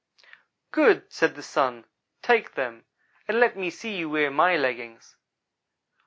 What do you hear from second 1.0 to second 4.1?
said the Sun, 'take them, and let me see you